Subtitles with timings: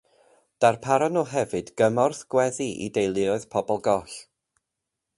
[0.63, 4.21] Darparon nhw hefyd gymorth gweddi i deuluoedd pobl goll.